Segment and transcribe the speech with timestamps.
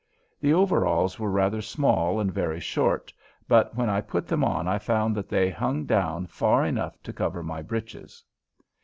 [0.39, 3.13] The overalls were rather small and very short,
[3.47, 7.13] but when I put them on I found that they hung down far enough to
[7.13, 8.23] cover my breeches.